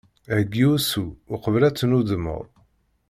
[0.35, 1.03] Heggi usu,
[1.33, 2.43] uqbel ad tennudmeḍ.